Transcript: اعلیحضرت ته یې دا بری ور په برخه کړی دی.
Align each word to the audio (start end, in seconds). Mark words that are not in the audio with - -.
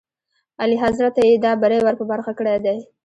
اعلیحضرت 0.61 1.13
ته 1.15 1.21
یې 1.27 1.35
دا 1.45 1.51
بری 1.61 1.79
ور 1.83 1.95
په 1.99 2.05
برخه 2.11 2.31
کړی 2.39 2.57
دی. 2.65 2.77